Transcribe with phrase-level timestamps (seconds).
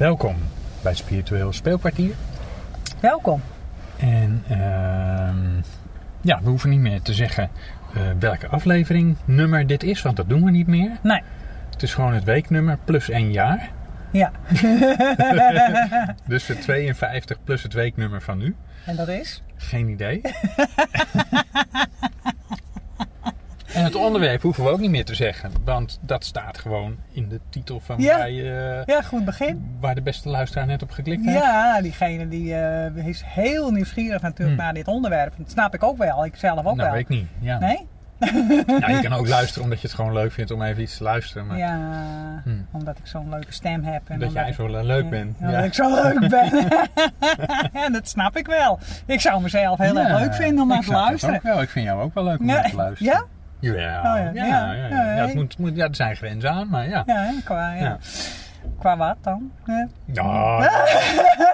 [0.00, 0.36] Welkom
[0.82, 2.14] bij Spiritueel Speelkwartier.
[3.00, 3.42] Welkom.
[3.98, 5.60] En ehm,
[6.20, 7.50] ja, we hoeven niet meer te zeggen
[7.94, 10.90] eh, welke aflevering, nummer dit is, want dat doen we niet meer.
[11.02, 11.22] Nee.
[11.70, 13.70] Het is gewoon het weeknummer plus één jaar.
[14.12, 14.32] Ja.
[16.26, 18.56] Dus de 52 plus het weeknummer van nu.
[18.86, 19.42] En dat is?
[19.56, 20.20] Geen idee.
[23.90, 27.28] en het onderwerp hoeven we ook niet meer te zeggen, want dat staat gewoon in
[27.28, 28.16] de titel van Ja.
[28.18, 29.76] waar, je- Ja, goed begin.
[29.80, 31.38] waar de beste luisteraar net op geklikt heeft.
[31.38, 34.64] Ja, diegene die eh, is heel nieuwsgierig natuurlijk Hmm.
[34.64, 35.32] naar dit onderwerp.
[35.38, 36.24] Dat snap ik ook wel.
[36.24, 36.90] Ik zelf ook nou, wel.
[36.90, 37.26] weet ik niet.
[37.40, 37.58] Ja.
[37.58, 37.86] Nee?
[38.80, 41.02] Ja, je kan ook luisteren omdat je het gewoon leuk vindt om even iets te
[41.02, 41.46] luisteren.
[41.46, 41.78] Maar Ja,
[42.44, 42.66] Hmm.
[42.72, 44.02] omdat ik zo'n leuke stem heb.
[44.08, 45.36] En dat jij ik- zo leuk bent.
[45.38, 46.50] Ja, omdat ik zo leuk ben.
[47.80, 48.78] ja, dat snap ik wel.
[49.06, 51.60] Ik zou mezelf heel erg leuk vinden om naar te dat luisteren.
[51.62, 53.12] Ik vind jou ook wel leuk om naar te luisteren.
[53.12, 53.24] Ja?
[53.60, 53.72] Ja?
[53.72, 54.72] Ja, Oh, ja, ja.
[54.72, 55.26] ja, Ja.
[55.26, 57.02] het moet, moet, ja, er zijn grenzen aan, maar ja.
[57.06, 57.80] Ja, qua, ja.
[57.82, 57.98] Ja.
[58.78, 59.50] qua wat dan?
[59.66, 59.88] Ja,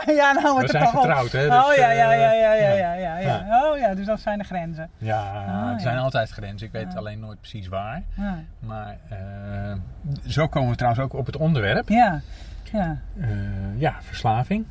[0.07, 1.47] Ja, nou we het zijn getrouwd, hè.
[1.47, 2.93] Oh dus, ja, ja, eh, ja, ja, ja, ja.
[2.93, 3.63] ja, ja, ja.
[3.65, 4.91] Oh ja, dus dat zijn de grenzen.
[4.99, 6.67] Ja, Ah, er zijn altijd grenzen.
[6.67, 8.03] Ik weet alleen nooit precies waar.
[8.17, 9.19] Ja, Maar eh,
[10.27, 11.89] zo komen we trouwens ook op het onderwerp.
[11.89, 12.21] ja,
[12.73, 12.99] ja.
[13.21, 13.29] Eh,
[13.77, 14.65] ja, verslaving.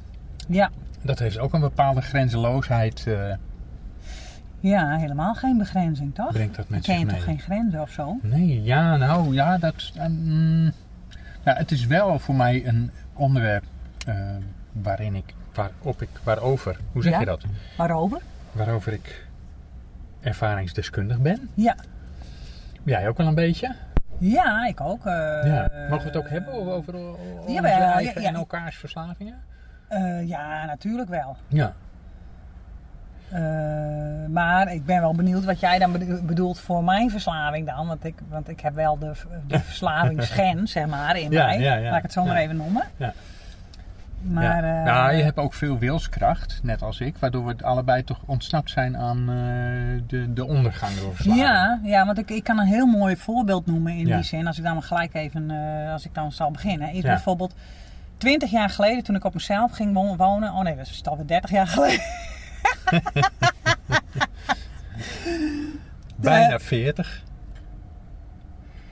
[0.47, 0.69] ja.
[1.01, 3.03] Dat heeft ook een bepaalde grenzeloosheid.
[3.07, 3.33] eh,
[4.69, 6.31] Ja, helemaal geen begrenzing, toch?
[6.31, 7.15] brengt dat met ken zich je mee.
[7.15, 8.17] toch geen grenzen of zo?
[8.21, 9.91] Nee, ja, nou ja, dat.
[9.95, 10.71] eh, mm,
[11.43, 13.63] ja, het is wel voor mij een onderwerp
[14.07, 14.15] eh,
[14.71, 17.19] waarin ik, waarop ik, waarover, hoe zeg Ja?
[17.19, 17.43] je dat?
[17.77, 18.21] Waarover?
[18.51, 19.27] Waarover ik
[20.21, 21.49] ervaringsdeskundig ben.
[21.53, 21.75] Ja.
[22.83, 23.75] Jij ook wel een beetje?
[24.17, 25.05] Ja, ik ook.
[25.05, 25.13] eh,
[25.45, 25.69] ja.
[25.89, 28.01] Mogen we het ook hebben over, over, ja.
[28.13, 29.35] en elkaars verslavingen?
[29.87, 31.37] eh, ja, natuurlijk wel.
[31.47, 31.73] Ja.
[33.29, 33.41] Eh,
[34.29, 37.87] maar ik ben wel benieuwd wat jij dan bedo- bedoelt voor mijn verslaving dan.
[37.87, 39.11] Want ik, want ik heb wel de,
[39.47, 41.59] de verslavingsgen, zeg maar, in Ja, mij.
[41.59, 41.87] ja, ja.
[41.89, 42.83] Laat ik het zo maar even noemen.
[42.97, 43.13] Ja.
[44.21, 44.79] Maar, ja.
[44.79, 48.69] eh, nou, je hebt ook veel wilskracht, net als ik, waardoor we allebei toch ontsnapt
[48.69, 49.27] zijn aan eh,
[50.07, 51.45] de, de ondergang door verslaving.
[51.45, 54.47] Ja, ja, want ik, ik kan een heel mooi voorbeeld noemen in die zin.
[54.47, 55.51] Als ik dan maar gelijk even,
[55.91, 56.91] als ik dan zal beginnen.
[56.91, 57.53] Is bijvoorbeeld
[58.17, 60.53] 20 jaar geleden toen ik op mezelf ging wo- wonen.
[60.53, 62.01] Oh nee, dat is alweer 30 jaar geleden.
[66.15, 67.23] Bijna 40.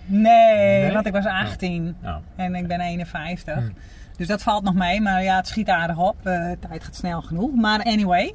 [0.06, 0.92] Nee, Nee?
[0.92, 3.56] want ik was 18 Nou, en ik ben 51.
[3.56, 3.74] Hmm.
[4.18, 6.16] Dus dat valt nog mee, maar ja, het schiet aardig op.
[6.24, 7.56] De tijd gaat snel genoeg.
[7.56, 8.34] Maar anyway,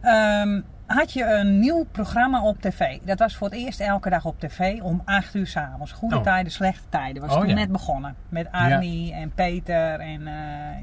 [0.00, 2.98] ehm, had je een nieuw programma op tv.
[3.04, 5.92] Dat was voor het eerst elke dag op tv om 8 uur s'avonds.
[5.92, 6.22] Goede Oh.
[6.22, 7.22] tijden, slechte tijden.
[7.22, 7.54] Was Oh, toen ja.
[7.54, 8.14] net begonnen.
[8.28, 10.00] Met Arnie en Peter.
[10.00, 10.34] En, eh,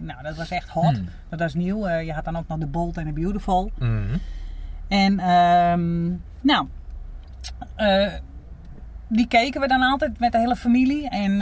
[0.02, 0.96] nou, dat was echt hot.
[0.96, 1.10] Hmm.
[1.30, 1.86] Dat was nieuw.
[1.88, 3.72] Eh, je had dan ook nog The Bold and the Beautiful.
[3.80, 4.18] mhm.
[4.88, 5.16] En
[6.42, 6.68] nou,
[7.76, 8.08] eh,
[9.08, 11.10] die keken we dan altijd met de hele familie.
[11.10, 11.42] En,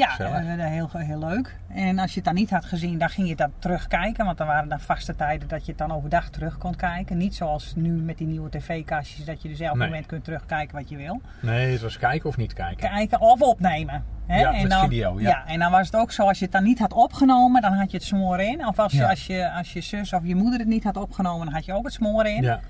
[0.00, 1.56] Ja, eh, heel, heel leuk.
[1.68, 4.24] En als je het dan niet had gezien, dan ging je dat terugkijken.
[4.24, 7.16] Want dan waren dan vaste tijden dat je het dan overdag terug kon kijken.
[7.16, 9.86] Niet zoals nu met die nieuwe tv-kastjes, dat je dus elk Nee.
[9.86, 11.20] moment kunt terugkijken wat je wil.
[11.40, 12.90] Nee, het was kijken of niet kijken.
[12.90, 14.04] Kijken of opnemen.
[14.26, 14.40] Hè?
[14.40, 15.46] Ja, en dan, video, ja.
[15.46, 17.90] en dan was het ook zo, als je het dan niet had opgenomen, dan had
[17.90, 18.66] je het smoren in.
[18.66, 21.44] Of als, je, als, je, als je zus of je moeder het niet had opgenomen,
[21.44, 22.42] dan had je ook het smoren in.
[22.42, 22.60] Ja,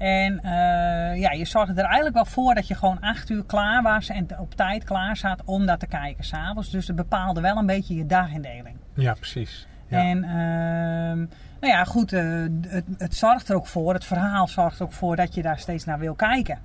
[0.00, 3.82] En eh, ja, je zorgde er eigenlijk wel voor dat je gewoon acht uur klaar
[3.82, 6.70] was en op tijd klaar zat om dat te kijken s'avonds.
[6.70, 8.76] Dus het bepaalde wel een beetje je dagindeling.
[8.94, 9.66] ja precies.
[9.86, 9.98] Ja.
[9.98, 11.16] En ehm,
[11.60, 12.22] nou ja, goed, eh,
[12.68, 15.58] het, het zorgt er ook voor, het verhaal zorgt er ook voor dat je daar
[15.58, 16.58] steeds naar wil kijken.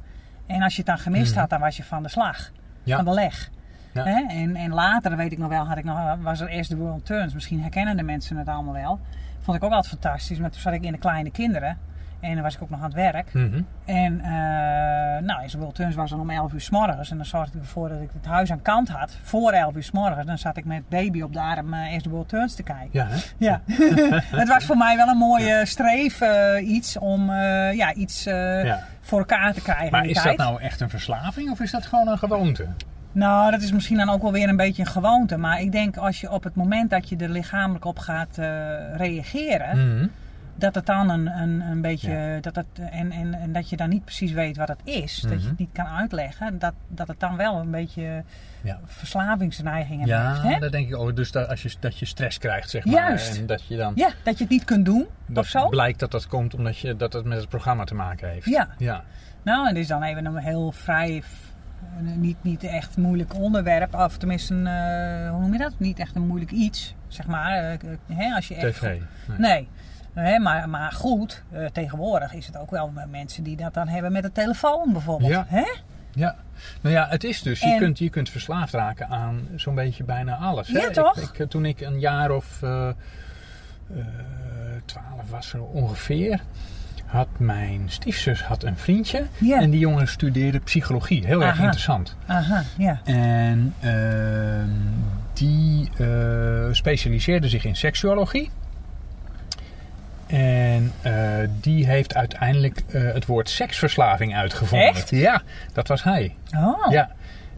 [0.47, 1.39] En als je het dan gemist Mhm.
[1.39, 2.51] had, dan was je van de slag,
[2.83, 2.95] Ja.
[2.95, 3.49] van de leg.
[3.93, 4.03] Ja.
[4.03, 4.23] Hè?
[4.27, 7.05] En, en later, weet ik nog wel, had ik nog, was er eerst de World
[7.05, 7.33] Turns.
[7.33, 8.99] Misschien herkennen de mensen het allemaal wel.
[9.41, 10.39] Vond ik ook altijd fantastisch.
[10.39, 11.77] Maar toen zat ik in de kleine kinderen.
[12.19, 13.33] En dan was ik ook nog aan het werk.
[13.33, 13.61] Mhm.
[13.85, 17.11] En eh nou, in World Turns was dan om 11 uur s morgens.
[17.11, 19.17] En dan zorgde ik ervoor dat ik het huis aan kant had.
[19.23, 20.25] Voor 11 uur s morgens.
[20.25, 22.89] Dan zat ik met baby op de arm eh, eerst de World Turns te kijken.
[22.91, 23.17] Ja, hè?
[23.37, 23.61] Ja,
[24.41, 28.63] het was voor mij wel een mooie streef eh, iets om eh, ja, iets eh,
[28.65, 28.83] ja.
[29.01, 29.91] voor elkaar te krijgen.
[29.91, 30.37] Maar is tijd.
[30.37, 32.67] dat nou echt een verslaving of is dat gewoon een gewoonte?
[33.11, 35.37] Nou, dat is misschien dan ook wel weer een beetje een gewoonte.
[35.37, 38.95] Maar ik denk als je op het moment dat je er lichamelijk op gaat eh,
[38.95, 40.07] reageren, Mhm.
[40.55, 42.11] Dat het dan een, een, een beetje.
[42.11, 42.39] Ja.
[42.39, 45.19] Dat het, en, en, en dat je dan niet precies weet wat het is.
[45.21, 45.47] Dat je Mhm.
[45.47, 46.59] het niet kan uitleggen.
[46.59, 48.23] Dat, dat het dan wel een beetje
[48.61, 48.79] Ja.
[48.85, 50.53] verslavingsneigingen Ja, heeft.
[50.53, 50.59] Hè?
[50.59, 51.15] dat denk ik ook.
[51.15, 52.93] Dus dat, als je, dat je stress krijgt, zeg maar.
[52.93, 53.37] Juist.
[53.37, 53.93] En dat je dan...
[53.95, 55.69] Ja, dat je het niet kunt doen dat of zo.
[55.69, 58.45] blijkt dat dat komt omdat je, dat het met het programma te maken heeft.
[58.45, 58.67] Ja.
[58.77, 59.03] ja.
[59.43, 61.23] Nou, en dit is dan even een heel vrij,
[62.15, 63.95] niet, niet echt moeilijk onderwerp.
[63.95, 65.73] Of tenminste, een, eh, hoe noem je dat?
[65.77, 67.51] Niet echt een moeilijk iets, zeg maar.
[67.51, 67.79] eh, eh,
[68.13, 68.81] hè, als je echt, TV.
[68.81, 69.01] Nee.
[69.37, 69.67] Nee.
[70.15, 73.87] Hè, maar, maar goed, eh, tegenwoordig is het ook wel met mensen die dat dan
[73.87, 75.31] hebben met de telefoon bijvoorbeeld.
[75.31, 75.45] Ja.
[75.47, 75.65] Hè?
[76.13, 76.35] Ja.
[76.81, 80.35] Nou ja, het is dus, je, kunt, je kunt verslaafd raken aan zo'n beetje bijna
[80.35, 80.67] alles.
[80.67, 80.79] hè.
[80.79, 81.17] Ja, toch?
[81.17, 82.95] Ik, toen ik een jaar of eh, eh,
[84.85, 86.39] twaalf was er ongeveer,
[87.05, 89.25] had mijn stiefzus had een vriendje.
[89.51, 91.25] En die jongen studeerde psychologie.
[91.25, 92.15] Heel erg interessant.
[92.25, 92.99] Aha, ja.
[93.03, 94.69] En ehm,
[95.33, 98.49] die eh, specialiseerde zich in seksuologie.
[100.27, 101.13] En eh,
[101.61, 104.87] die heeft uiteindelijk eh, het woord seksverslaving uitgevonden.
[104.87, 105.09] Echt?
[105.09, 105.41] Ja,
[105.73, 106.35] dat was hij.
[106.57, 107.09] Oh, Ja.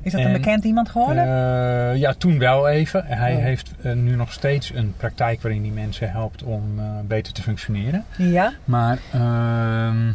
[0.02, 1.24] is dat een En, bekend iemand geworden?
[1.24, 3.06] Eh, ja, toen wel even.
[3.06, 3.42] Hij Oh.
[3.42, 6.64] heeft nu nog steeds een praktijk waarin hij mensen helpt om
[7.08, 8.04] beter te functioneren.
[8.18, 8.54] ja.
[8.66, 10.12] Maar ehm,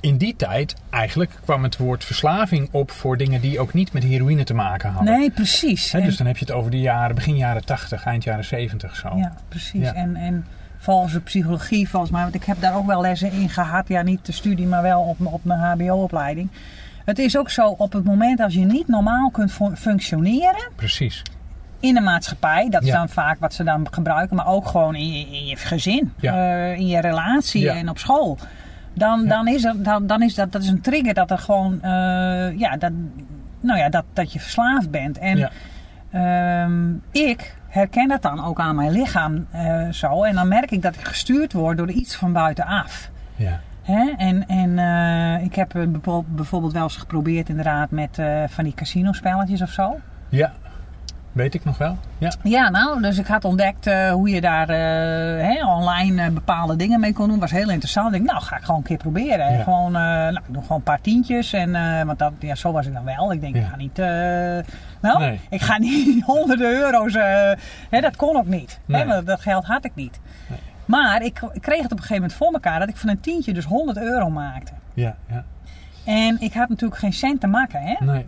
[0.00, 4.02] in die tijd eigenlijk kwam het woord verslaving op voor dingen die ook niet met
[4.02, 5.18] heroïne te maken hadden.
[5.18, 5.92] Nee, precies.
[5.94, 8.96] En- dus dan heb je het over de jaren, begin jaren 80, eind jaren 70
[8.96, 9.16] zo.
[9.16, 9.80] Ja, precies.
[9.82, 9.94] Ja.
[9.94, 10.46] En, en
[10.82, 13.88] volgens de psychologie, volgens mij, want ik heb daar ook wel lessen in gehad.
[13.88, 16.48] Ja, niet de studie, maar wel op, op mijn HBO-opleiding.
[17.04, 21.22] Het is ook zo, op het moment als je niet normaal kunt fun- functioneren Precies.
[21.80, 22.96] in de maatschappij, dat is Ja.
[22.98, 26.34] dan vaak wat ze dan gebruiken, maar ook gewoon in je, in je gezin, Ja.
[26.34, 27.74] eh, in je relatie Ja.
[27.74, 28.38] en op school.
[28.94, 31.82] Dan, dan is, er, dan, dan is dat, dat is een trigger dat er gewoon,
[31.82, 32.92] eh, ja, dat,
[33.60, 35.18] nou ja, dat, dat je verslaafd bent.
[35.18, 35.50] En Ja.
[36.10, 40.22] Ehm, ik herken dat dan ook aan mijn lichaam eh, zo.
[40.22, 43.10] En dan merk ik dat ik gestuurd word door iets van buitenaf.
[43.36, 43.60] Ja.
[43.82, 44.10] Hè?
[44.16, 45.82] En, en eh, ik heb eh,
[46.26, 50.00] bijvoorbeeld wel eens geprobeerd inderdaad met van die casinospelletjes of zo.
[50.28, 50.52] ja,
[51.32, 51.96] weet ik nog wel.
[52.18, 52.32] Ja.
[52.42, 57.00] Ja, nou, dus ik had ontdekt eh, hoe je daar eh, online eh, bepaalde dingen
[57.00, 57.38] mee kon doen.
[57.38, 58.06] Was heel interessant.
[58.06, 59.52] Ik denk, nou, ga ik gewoon een keer proberen.
[59.52, 59.62] Ja.
[59.62, 61.52] Gewoon, nou, ik doe gewoon een paar tientjes.
[61.52, 61.72] En,
[62.06, 63.32] want dat, ja, zo was ik dan wel.
[63.32, 63.60] Ik denk, Ja.
[63.60, 63.96] ik ga niet,
[65.00, 65.40] nou, Nee.
[65.50, 67.14] ik ga niet honderden euro's.
[67.90, 68.80] hè, dat kon ook niet.
[68.86, 69.22] Hè, Nee.
[69.22, 70.20] dat geld had ik niet.
[70.48, 70.58] Nee.
[70.84, 73.20] Maar ik, ik kreeg het op een gegeven moment voor elkaar dat ik van een
[73.20, 74.72] tientje dus 100 euro maakte.
[74.94, 75.44] Ja, ja.
[76.04, 77.80] En ik had natuurlijk geen cent te maken.
[77.82, 78.04] Hè?
[78.04, 78.26] Nee.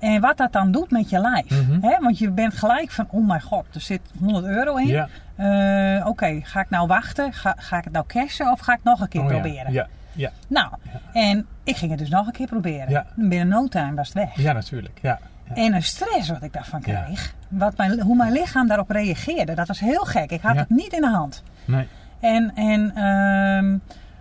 [0.00, 1.50] En wat dat dan doet met je lijf.
[1.66, 1.80] Mhm.
[1.80, 1.98] hè?
[2.00, 4.86] Want je bent gelijk van, oh mijn god, er zit 100 euro in.
[4.86, 5.08] Ja.
[5.36, 7.32] Eh, Oké, ga ik nou wachten?
[7.32, 9.72] Ga, ga ik het nou cashen of ga ik nog een keer Oh, proberen?
[9.72, 9.86] Ja.
[10.12, 10.30] Ja.
[10.48, 10.72] Nou,
[11.12, 13.06] en ik ging het dus nog een keer proberen.
[13.14, 14.36] Binnen no time was het weg.
[14.36, 14.98] ja, natuurlijk.
[15.02, 15.18] Ja.
[15.54, 17.34] En een stress wat ik daarvan kreeg.
[17.48, 19.54] Wat mijn, hoe mijn lichaam daarop reageerde.
[19.54, 20.30] Dat was heel gek.
[20.30, 21.42] Ik had het niet in de hand.
[21.64, 21.88] Nee.
[22.20, 23.78] En, en ehm,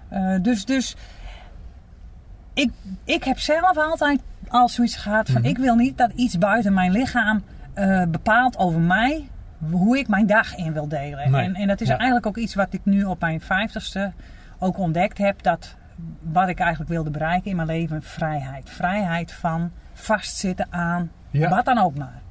[0.09, 0.95] eh, dus, dus
[2.53, 2.71] ik,
[3.03, 5.49] ik heb zelf altijd al zoiets gehad van Mhm.
[5.49, 7.43] ik wil niet dat iets buiten mijn lichaam
[7.73, 9.29] eh, bepaalt over mij
[9.71, 11.31] hoe ik mijn dag in wil delen.
[11.31, 11.43] Nee.
[11.45, 11.95] En, en dat is Ja.
[11.97, 14.11] eigenlijk ook iets wat ik nu op mijn vijftigste
[14.59, 15.43] ook ontdekt heb.
[15.43, 15.75] Dat
[16.21, 18.69] wat ik eigenlijk wilde bereiken in mijn leven, vrijheid.
[18.69, 21.49] Vrijheid van vastzitten aan Ja.
[21.49, 22.21] wat dan ook maar.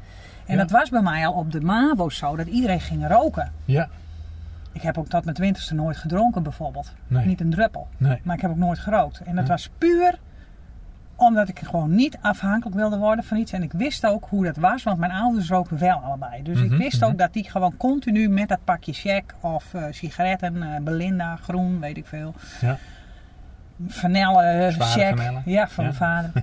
[0.46, 0.60] En Ja.
[0.60, 3.52] dat was bij mij al op de MAVO zo, dat iedereen ging roken.
[3.64, 3.88] Ja.
[4.72, 6.92] Ik heb ook tot mijn twintigste nooit gedronken bijvoorbeeld.
[7.06, 7.26] Nee.
[7.26, 7.88] Niet een druppel.
[7.96, 8.20] Nee.
[8.24, 9.20] Maar ik heb ook nooit gerookt.
[9.20, 9.50] En dat Ja.
[9.50, 10.18] was puur
[11.20, 13.52] omdat ik gewoon niet afhankelijk wilde worden van iets.
[13.52, 16.42] En ik wist ook hoe dat was, want mijn ouders roken wel allebei.
[16.42, 17.10] Dus Mhm, ik wist mhm.
[17.10, 21.80] ook dat die gewoon continu met dat pakje check of eh, sigaretten, eh, Belinda, groen,
[21.80, 22.34] weet ik veel.
[22.60, 22.76] Ja.
[23.86, 25.18] Vanille, eh, check.
[25.44, 25.90] Ja, van Ja.
[25.90, 26.30] mijn vader.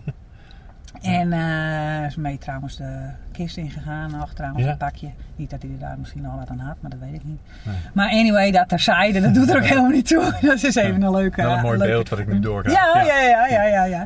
[1.02, 4.72] En eh is mee trouwens de kist ingegaan, trouwens Ja.
[4.72, 5.10] een pakje.
[5.36, 7.40] Niet dat hij er daar misschien nog wat aan had, maar dat weet ik niet.
[7.64, 7.76] Nee.
[7.94, 10.34] Maar anyway, dat terzijde, dat doet er ook helemaal niet toe.
[10.42, 11.42] Dat is even een leuke...
[11.42, 12.78] Wel een mooi leuke- beeld wat ik nu doorkrijg.
[12.78, 13.84] Ja, ja, ja, ja, ja.
[13.86, 14.06] ja.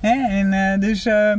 [0.00, 1.32] En, eh, dus, eh,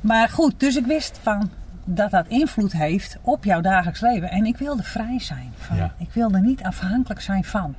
[0.00, 1.50] maar goed, dus ik wist van
[1.84, 4.30] dat dat invloed heeft op jouw dagelijks leven.
[4.30, 5.52] En ik wilde vrij zijn.
[5.56, 5.76] Van.
[5.98, 7.74] Ik wilde niet afhankelijk zijn van.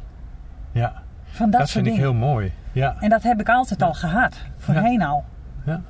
[0.71, 0.93] Ja.
[1.31, 2.51] Van dat, Dat, vind ik heel mooi.
[2.71, 2.95] Ja.
[2.99, 4.35] En dat heb ik altijd al gehad.
[4.57, 5.23] Voorheen al.
[5.65, 5.81] Ja.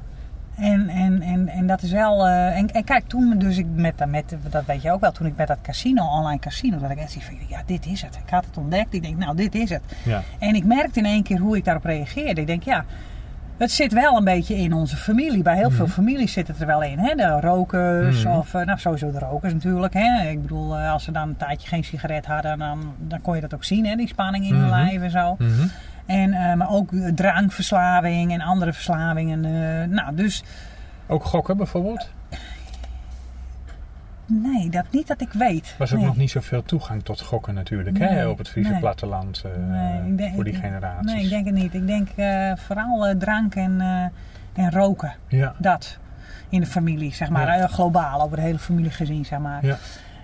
[0.58, 2.28] En, en, en, en dat is wel.
[2.28, 5.28] eh, en, en kijk, toen dus ik met, met, dat weet je ook wel, toen
[5.28, 8.16] ik met dat casino, online casino, dat ik echt van, ja, dit is het.
[8.26, 8.94] Ik had het ontdekt.
[8.94, 9.82] Ik denk, nou, dit is het.
[10.06, 10.22] Ja.
[10.40, 12.42] En ik merkte in één keer hoe ik daarop reageerde.
[12.42, 12.86] Ik denk, ja,
[13.58, 15.42] het zit wel een beetje in onze familie.
[15.44, 17.00] Bij heel veel families zit het er wel in.
[17.00, 17.16] Hè?
[17.16, 18.36] De rokers, Mhm.
[18.38, 19.94] of eh, nou, sowieso de rokers natuurlijk.
[19.94, 20.30] Hè?
[20.30, 23.42] Ik bedoel, eh, als ze dan een tijdje geen sigaret hadden, dan, dan kon je
[23.42, 23.96] dat ook zien, hè?
[23.96, 24.70] die spanning in hun Mhm.
[24.76, 25.36] lijf en zo.
[25.40, 25.68] Mhm.
[26.08, 29.46] En, eh, maar ook eh, drankverslaving en andere verslavingen.
[29.46, 30.44] eh, nou, dus
[31.08, 32.10] Ook gokken bijvoorbeeld?
[34.26, 35.76] nee, dat niet dat ik weet.
[35.78, 36.08] was ook nee.
[36.08, 37.98] nog niet zoveel toegang tot gokken natuurlijk.
[37.98, 38.28] hè?
[38.28, 38.80] Op het Friese nee.
[38.80, 39.44] platteland
[40.16, 41.12] denk- voor die generaties.
[41.12, 41.74] Nee, ik denk het niet.
[41.74, 42.10] Ik denk
[42.60, 43.82] vooral eh, drank en,
[44.54, 45.14] en roken.
[45.28, 45.54] Ja.
[45.58, 45.98] Dat
[46.50, 47.58] in de familie, zeg maar.
[47.58, 47.68] Ja.
[47.68, 49.66] Globaal, over de hele familie gezien, zeg maar.
[49.66, 49.78] Ja.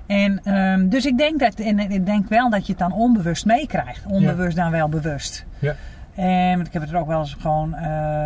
[0.05, 3.45] En, ehm, dus ik denk, dat, en ik denk wel dat je het dan onbewust
[3.45, 4.05] meekrijgt.
[4.05, 5.45] Onbewust dan wel bewust.
[5.59, 5.75] Ja.
[6.15, 7.81] En ik heb het er ook wel eens gewoon, eh,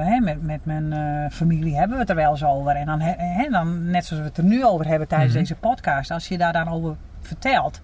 [0.05, 2.75] hè, met, met mijn eh, familie hebben we het er wel eens over.
[2.75, 5.39] En dan, hè, dan, net zoals we het er nu over hebben tijdens Mhm.
[5.39, 7.81] deze podcast, als je daar dan over vertelt,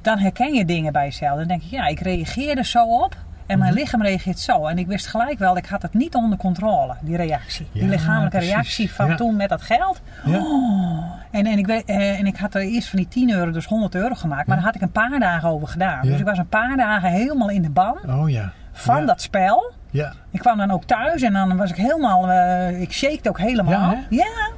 [0.00, 1.38] dan herken je dingen bij jezelf.
[1.38, 3.16] Dan denk je, ja, ik reageer er zo op.
[3.46, 3.80] En mijn Mhm.
[3.80, 4.66] lichaam reageert zo.
[4.66, 7.68] En ik wist gelijk wel, ik had het niet onder controle, die reactie.
[7.72, 8.52] die lichamelijke precies.
[8.52, 9.14] reactie van Ja.
[9.16, 10.00] toen met dat geld.
[10.24, 10.38] Ja.
[10.38, 11.11] Oh.
[11.32, 13.64] En, en, ik weet, eh, en ik had er eerst van die 10 euro dus
[13.66, 14.46] 100 euro gemaakt.
[14.46, 14.62] Maar Ja.
[14.62, 15.98] daar had ik een paar dagen over gedaan.
[16.02, 16.10] Ja.
[16.10, 18.52] Dus ik was een paar dagen helemaal in de ban Oh ja.
[18.72, 19.06] van Ja.
[19.06, 19.72] dat spel.
[19.90, 20.12] Ja.
[20.30, 23.72] Ik kwam dan ook thuis en dan was ik helemaal, eh, ik shaked ook helemaal.
[23.72, 24.16] Ja, hè?
[24.16, 24.50] ja,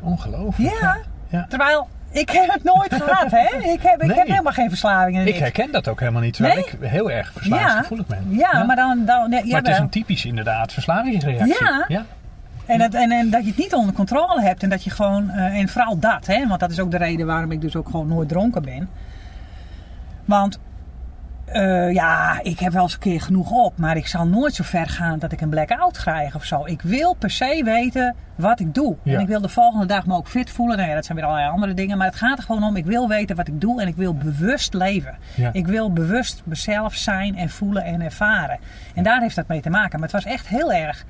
[0.00, 0.78] Ongelooflijk.
[0.80, 0.96] Ja.
[1.28, 1.46] ja.
[1.48, 3.56] terwijl ik heb het nooit gehad, hè?
[3.72, 4.16] Ik heb, ik Nee.
[4.18, 5.16] heb helemaal geen verslaving.
[5.18, 6.64] en Ik herken dat ook helemaal niet, terwijl Nee.
[6.64, 8.24] ik heel erg verslavingsgevoelig ben.
[8.28, 9.04] Ja, maar dan...
[9.04, 9.82] dan ja, Maar het is wel.
[9.82, 11.64] een typisch inderdaad verslavingsreactie.
[11.64, 11.84] Ja.
[11.88, 12.04] ja.
[12.66, 15.30] En, dat, en, en dat je het niet onder controle hebt en dat je gewoon,
[15.30, 17.88] eh, en vooral dat, hè, want dat is ook de reden waarom ik dus ook
[17.88, 18.88] gewoon nooit dronken ben.
[20.24, 20.58] Want
[21.46, 24.64] eh, ja, ik heb wel eens een keer genoeg op, maar ik zal nooit zo
[24.64, 26.64] ver gaan dat ik een blackout krijg of zo.
[26.64, 28.96] Ik wil per se weten wat ik doe.
[29.02, 29.14] Ja.
[29.14, 30.76] En ik wil de volgende dag me ook fit voelen.
[30.76, 31.98] Nou ja, dat zijn weer allerlei andere dingen.
[31.98, 34.14] Maar het gaat er gewoon om, ik wil weten wat ik doe en ik wil
[34.14, 35.16] bewust leven.
[35.34, 35.50] Ja.
[35.52, 38.58] Ik wil bewust mezelf zijn en voelen en ervaren.
[38.94, 40.00] En daar heeft dat mee te maken.
[40.00, 41.04] Maar het was echt heel erg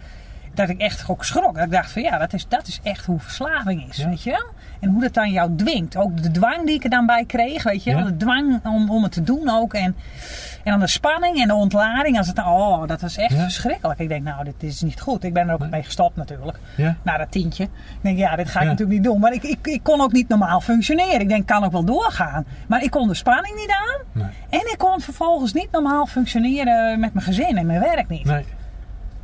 [0.56, 1.54] dat ik echt ook schrok.
[1.54, 4.08] Dat ik dacht van ja, dat is, dat is echt hoe verslaving is, Ja.
[4.08, 4.46] weet je wel?
[4.80, 5.96] En hoe dat dan jou dwingt.
[5.96, 7.98] Ook de dwang die ik er dan bij kreeg, weet je wel?
[7.98, 8.04] Ja.
[8.06, 9.74] De dwang om, om het te doen ook.
[9.74, 9.96] En,
[10.64, 12.18] en dan de spanning en de ontlading.
[12.18, 13.42] Als het, oh, dat was echt Ja.
[13.42, 13.98] verschrikkelijk.
[14.00, 15.24] Ik denk, nou, dit is niet goed.
[15.24, 15.68] Ik ben er ook Nee.
[15.68, 16.58] mee gestopt natuurlijk.
[17.02, 17.64] Na dat tientje.
[17.64, 17.70] Ik
[18.00, 19.20] denk, ja, dit ga ik natuurlijk niet doen.
[19.20, 21.20] Maar ik, ik, ik kon ook niet normaal functioneren.
[21.20, 22.44] Ik denk, ik kan ook wel doorgaan.
[22.66, 24.22] Maar ik kon de spanning niet aan.
[24.22, 24.30] Nee.
[24.50, 28.24] En ik kon vervolgens niet normaal functioneren met mijn gezin en mijn werk niet.
[28.24, 28.44] Nee.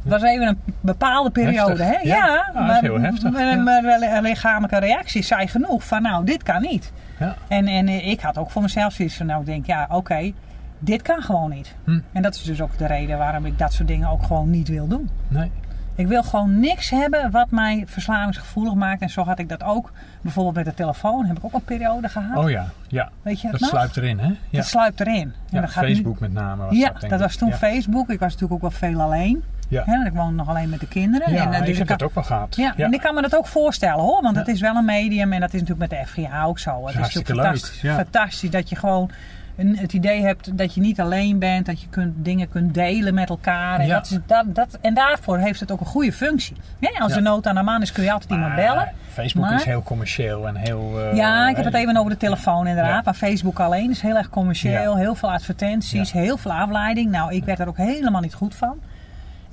[0.02, 2.08] Het was even een bepaalde periode, Heftig, hè?
[2.08, 2.26] ja.
[2.54, 3.64] Ja, dat is heel heftig, Mijn,
[4.00, 4.20] ja.
[4.20, 6.92] lichamelijke reactie zei genoeg van, nou, dit kan niet.
[7.18, 7.36] Ja.
[7.48, 10.32] En, en ik had ook voor mezelf zoiets van, nou, ik denk, ja, oké,
[10.78, 11.74] dit kan gewoon niet.
[11.84, 12.00] Hm.
[12.12, 14.68] En dat is dus ook de reden waarom ik dat soort dingen ook gewoon niet
[14.68, 15.10] wil doen.
[15.28, 15.50] Nee.
[15.94, 19.00] Ik wil gewoon niks hebben wat mij verslavingsgevoelig maakt.
[19.02, 19.92] En zo had ik dat ook.
[20.22, 22.44] Bijvoorbeeld met de telefoon heb ik ook een periode gehad.
[22.44, 22.66] Oh ja.
[22.88, 23.10] Ja.
[23.22, 23.68] Weet je dat, nog?
[23.70, 24.26] sluipt erin, hè?
[24.26, 24.36] Ja.
[24.50, 25.14] Dat sluipt erin.
[25.22, 27.56] En Ja, dat gaat nu- Facebook met name was ja, dat, was toen ja.
[27.56, 28.10] Facebook.
[28.10, 29.42] Ik was natuurlijk ook wel veel alleen.
[29.72, 29.84] Ja.
[29.86, 31.32] Want ik woonde nog alleen met de kinderen.
[31.32, 32.56] Ja, en, eh, dus ik heb kan- dat ook wel gehad.
[32.56, 35.32] Ja, en ik kan me dat ook voorstellen hoor, want het is wel een medium
[35.32, 36.86] en dat is natuurlijk met de FGA ook zo.
[36.86, 39.10] Het is natuurlijk fantastisch, fantastisch dat je gewoon
[39.56, 43.14] een, het idee hebt dat je niet alleen bent, dat je kunt, dingen kunt delen
[43.14, 43.78] met elkaar.
[43.80, 43.94] En, Ja.
[43.94, 46.56] dat is, dat, dat, en daarvoor heeft het ook een goede functie.
[46.78, 47.16] Ja, als Ja.
[47.16, 48.92] er nood aan de man is kun je altijd iemand bellen.
[49.12, 50.92] Facebook Maar- is heel commercieel en heel...
[51.10, 53.04] eh, Ja, ik heb het hè, even over de telefoon inderdaad.
[53.04, 54.96] Maar Facebook alleen is heel erg commercieel.
[54.96, 57.10] Heel veel advertenties, heel veel afleiding.
[57.10, 58.74] Nou, ik werd er ook helemaal niet goed van.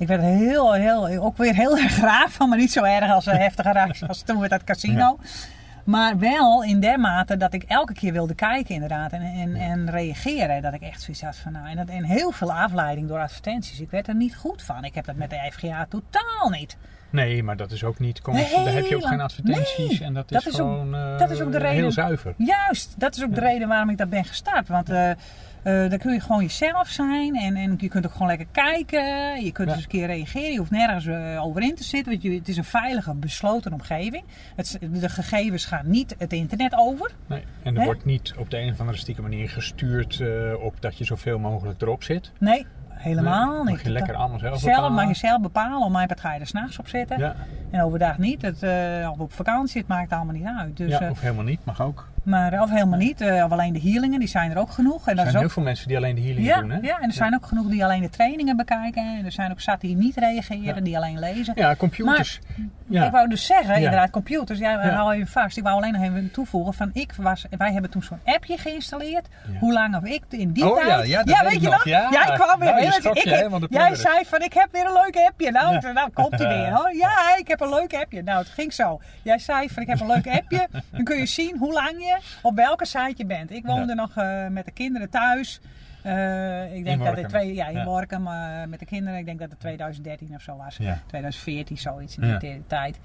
[0.00, 2.48] Ik werd er heel, heel, ook weer heel erg raar van.
[2.48, 5.18] Maar niet zo erg als een heftige reactie als toen met dat casino.
[5.84, 9.12] Maar wel in der mate dat ik elke keer wilde kijken inderdaad.
[9.12, 10.62] En, en, en reageren.
[10.62, 11.68] Dat ik echt zoiets had van nou.
[11.68, 13.80] En, dat, en heel veel afleiding door advertenties.
[13.80, 14.84] Ik werd er niet goed van.
[14.84, 16.76] Ik heb dat met de FGA totaal niet.
[17.10, 18.64] Nee, maar dat is ook niet commercieel.
[18.64, 19.98] Daar heb je ook geen advertenties.
[19.98, 21.92] Nee, en dat is, dat is ook- gewoon eh, dat is ook de reden- heel
[21.92, 22.34] zuiver.
[22.36, 24.68] Juist, dat is ook de reden waarom ik dat ben gestart.
[24.68, 25.10] Want eh,
[25.62, 29.04] eh, dan kun je gewoon jezelf zijn en, en je kunt ook gewoon lekker kijken.
[29.44, 29.74] Je kunt Ja.
[29.74, 30.52] eens een keer reageren.
[30.52, 32.12] Je hoeft nergens eh, over in te zitten.
[32.12, 34.24] Want je, het is een veilige, besloten omgeving.
[34.56, 37.10] Het, de gegevens gaan niet het internet over.
[37.26, 37.44] Nee.
[37.62, 40.28] En er wordt niet op de een of andere stieke manier gestuurd eh,
[40.62, 42.32] op dat je zoveel mogelijk erop zit.
[42.38, 43.72] Nee, helemaal Nee, niet.
[43.72, 44.92] Mag je lekker allemaal zelf Zelf bepalen.
[44.94, 45.82] mag je zelf bepalen.
[45.86, 47.18] Op mijn pad ga je er s'nachts op zitten.
[47.18, 47.34] Ja,
[47.70, 48.42] En overdag niet.
[48.42, 48.62] Het,
[49.10, 50.76] of op vakantie, het maakt allemaal niet uit.
[50.76, 52.08] Dus, ja, of helemaal niet, mag ook.
[52.24, 53.20] Maar, of helemaal niet.
[53.20, 55.06] eh, of alleen de healingen, die zijn er ook genoeg.
[55.08, 56.78] En Er zijn is ook heel veel mensen die alleen de healing Ja, doen, hè?
[56.82, 59.16] ja, en er zijn ook genoeg die alleen de trainingen bekijken.
[59.18, 60.80] En er zijn ook zat die niet reageren, Ja.
[60.80, 61.52] die alleen lezen.
[61.56, 62.40] Ja, computers.
[62.86, 63.04] ja.
[63.04, 65.56] Ik wou dus zeggen, inderdaad, computers, ja, hou even vast.
[65.56, 69.28] Ik wou alleen nog even toevoegen van, ik was, wij hebben toen zo'n appje geïnstalleerd.
[69.58, 70.88] Hoe lang of ik in die Oh tijd.
[70.88, 71.84] ja, ja, dat weet je nog.
[71.84, 72.28] Ja.
[72.28, 72.68] ik kwam weer.
[72.72, 75.50] Nou, je ik, je, jij zei van, ik heb weer een leuk appje.
[75.50, 76.70] Nou, nou komt hij weer.
[76.72, 76.88] hoor.
[77.00, 78.22] Ja, ik heb een leuk appje.
[78.22, 79.00] Nou, het ging zo.
[79.22, 80.68] Jij zei van, ik heb een leuk appje.
[80.90, 82.09] Dan kun je zien hoe lang je
[82.42, 83.50] op welke site je bent.
[83.50, 83.94] Ik woonde Ja.
[83.94, 85.60] nog eh, met de kinderen thuis.
[86.02, 87.84] Eh, ik denk dat het twee, ja, in Ja.
[88.10, 89.18] Eh, met de kinderen.
[89.18, 90.76] Ik denk dat het 2013 of zo was.
[90.76, 90.98] Ja.
[91.06, 92.98] 2014, zoiets in die tijd.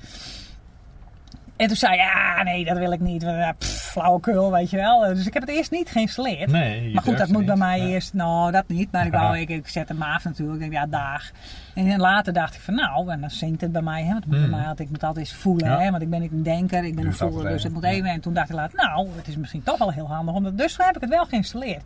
[1.57, 3.25] En toen zei je, ja, nee, dat wil ik niet.
[3.57, 4.99] Pff, flauwekul, weet je wel.
[4.99, 6.51] Dus ik heb het eerst niet geïnstalleerd.
[6.51, 7.85] Nee, maar goed, dat moet bij mij Ja.
[7.85, 8.91] eerst, nou dat niet.
[8.91, 10.63] Maar ik, wou, ik, ik zet hem af natuurlijk.
[10.63, 11.31] Ik denk, ja, dag.
[11.73, 14.03] En later dacht ik van, nou, en dan zingt het bij mij.
[14.03, 14.31] Hè, want Mm.
[14.31, 15.69] bij mij altijd, ik moet altijd eens voelen.
[15.69, 15.79] Ja.
[15.79, 17.51] Hè, want ik ben niet een denker, ik ben Duurt een voeler.
[17.51, 18.09] Dus het moet even.
[18.09, 20.35] En toen dacht ik later, nou, het is misschien toch wel heel handig.
[20.35, 21.83] Om dat, dus toen heb ik het wel geïnstalleerd.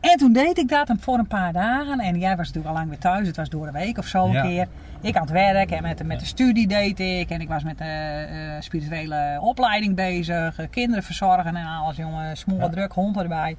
[0.00, 2.00] En toen deed ik dat voor een paar dagen.
[2.00, 3.26] En jij was natuurlijk al lang weer thuis.
[3.26, 4.42] Het was door de week of zo een Ja.
[4.42, 4.66] keer.
[5.00, 7.30] Ik aan het werk en met, met de studie deed ik.
[7.30, 10.58] En ik was met de eh, spirituele opleiding bezig.
[10.58, 12.36] eh, kinderen verzorgen en alles, jongen.
[12.36, 12.68] Smolle Ja.
[12.68, 13.56] druk, hond erbij.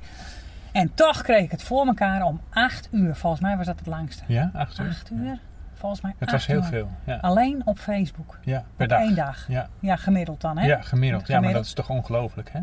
[0.71, 3.15] En toch kreeg ik het voor elkaar om acht uur.
[3.15, 4.23] Volgens mij was dat het langste.
[4.27, 4.87] Ja, acht uur.
[4.89, 5.39] Acht uur?
[5.73, 6.63] Volgens mij Het was heel uur.
[6.63, 6.89] veel.
[7.03, 8.37] Ja, Alleen op Facebook.
[8.43, 8.99] ja per Op dag.
[9.01, 9.45] één dag.
[9.47, 9.67] Ja.
[9.79, 10.65] Ja, gemiddeld dan hè?
[10.67, 11.27] ja, gemiddeld.
[11.27, 12.59] Ja, maar dat is toch ongelooflijk, hè?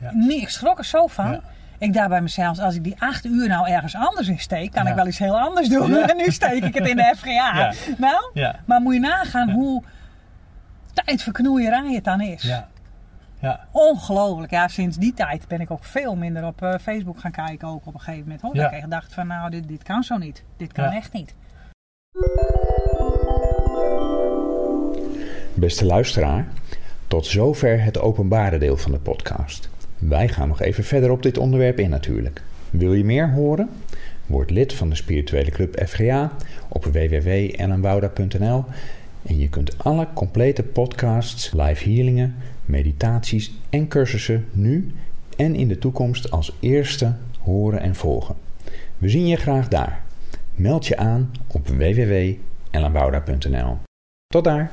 [0.00, 0.10] Ja.
[0.14, 1.40] Nee, ik schrok er zo van.
[1.80, 4.84] Ik dacht bij mezelf, als ik die acht uur nou ergens anders in steek, kan
[4.84, 4.90] Ja.
[4.90, 5.90] ik wel iets heel anders doen.
[5.90, 6.08] Ja.
[6.08, 7.30] En nu steek ik het in de FGA.
[7.58, 7.72] Ja.
[7.98, 8.56] Nou, Ja.
[8.64, 9.82] maar moet je nagaan hoe
[10.92, 12.42] tijdverknoeierij het dan is.
[12.42, 12.68] Ja.
[13.38, 13.60] Ja.
[13.70, 14.50] Ongelooflijk.
[14.50, 17.68] Ja, sinds die tijd ben ik ook veel minder op eh, Facebook gaan kijken.
[17.68, 18.40] Ook op een gegeven moment.
[18.40, 18.54] Hoor.
[18.54, 20.44] Dat ik echt dacht van nou, dit, dit kan zo niet.
[20.56, 20.94] Dit kan Ja.
[20.94, 21.34] echt niet.
[25.54, 26.46] Beste luisteraar,
[27.06, 29.68] tot zover het openbare deel van de podcast.
[30.00, 32.42] Wij gaan nog even verder op dit onderwerp in natuurlijk.
[32.70, 33.68] Wil je meer horen?
[34.26, 36.32] Word lid van de spirituele club FGA
[36.68, 38.64] op www.ellenwouda.nl
[39.22, 44.92] en je kunt alle complete podcasts, live healingen, meditaties en cursussen nu
[45.36, 48.34] en in de toekomst als eerste horen en volgen.
[48.98, 50.02] We zien je graag daar.
[50.54, 53.78] Meld je aan op www.ellenwouda.nl.
[54.26, 54.70] Tot daar!